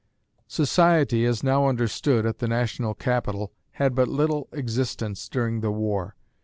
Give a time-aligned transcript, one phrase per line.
[0.47, 6.15] "Society," as now understood at the national capital, had but little existence during the war.